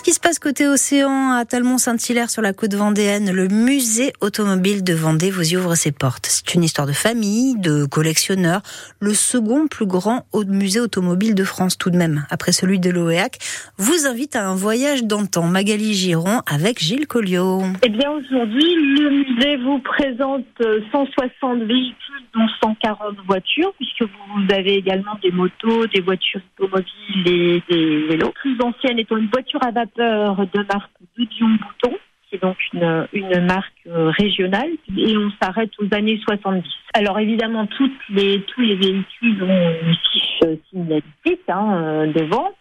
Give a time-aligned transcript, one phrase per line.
[0.00, 3.30] Qu'est-ce qui se passe côté océan à Talmont-Saint-Hilaire sur la côte vendéenne?
[3.32, 6.24] Le musée automobile de Vendée vous y ouvre ses portes.
[6.24, 8.62] C'est une histoire de famille, de collectionneurs,
[8.98, 13.36] le second plus grand musée automobile de France tout de même, après celui de l'OEAC,
[13.76, 15.42] vous invite à un voyage d'antan.
[15.42, 17.60] Magali Giron avec Gilles Colliot.
[17.82, 20.46] Eh bien aujourd'hui, le musée vous présente
[20.92, 21.94] 160 véhicules
[22.32, 28.32] dont 140 voitures, puisque vous avez également des motos, des voitures automobiles et des vélos.
[28.40, 31.96] Plus ancienne étant une voiture à vapeur de marque de Dion Bouton,
[32.28, 36.64] qui est donc une, marque euh, régionale, et on s'arrête aux années 70.
[36.94, 42.52] Alors évidemment, toutes les, tous les véhicules ont une fiche signalétique hein, euh, devant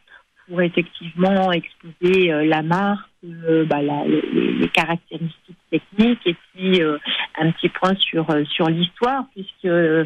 [0.47, 6.81] pour effectivement exposer euh, la marque, bah, la, les, les, caractéristiques techniques et puis
[7.39, 10.05] un petit point sur euh, sur l'histoire puisque euh,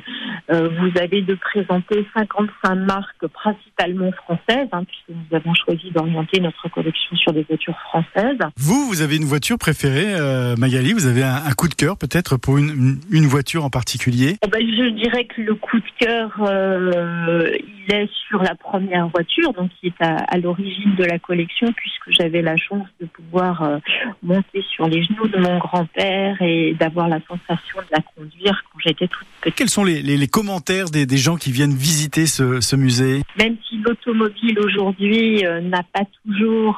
[0.50, 6.70] vous avez de présenter 55 marques principalement françaises hein, puisque nous avons choisi d'orienter notre
[6.70, 8.38] collection sur des voitures françaises.
[8.58, 10.94] Vous, vous avez une voiture préférée, euh, Magali?
[10.94, 14.38] Vous avez un, coup de cœur peut-être pour une, une voiture en particulier?
[14.44, 17.52] Oh ben, Je dirais que le coup de cœur, euh,
[17.88, 21.72] il est sur la première voiture, donc qui est à, à l'origine de la collection
[21.74, 23.80] puisque j'avais la chance de pouvoir
[24.22, 28.80] monter sur les genoux de mon grand-père et d'avoir la sensation de la conduire quand
[28.86, 29.56] j'étais toute petite.
[29.56, 33.22] Quels sont les, les, les commentaires des, des, gens qui viennent visiter ce, ce musée?
[33.38, 36.78] Même si l'automobile aujourd'hui euh, n'a pas toujours,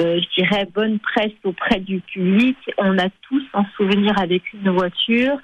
[0.00, 4.70] euh, je dirais, bonne presse auprès du public, on a tous un souvenir avec une
[4.70, 5.36] voiture.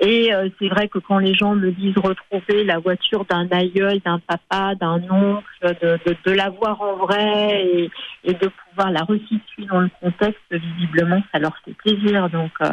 [0.00, 4.00] Et euh, c'est vrai que quand les gens me disent retrouver la voiture d'un aïeul,
[4.04, 7.90] d'un papa, d'un oncle, de, la voir en vrai
[8.24, 12.30] et, de pouvoir la resituer dans le contexte, visiblement, ça leur fait plaisir.
[12.30, 12.70] Donc, euh,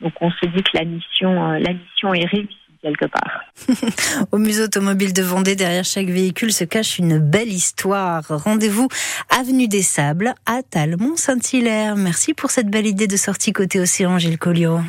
[0.00, 2.56] donc on se dit que la mission, la mission est réussie
[4.32, 8.24] Au musée automobile de Vendée, derrière chaque véhicule se cache une belle histoire.
[8.28, 8.88] Rendez-vous
[9.28, 11.96] avenue des Sables à Talmont-Saint-Hilaire.
[11.96, 14.80] Merci pour cette belle idée de sortie côté océan, Gilles Colliot.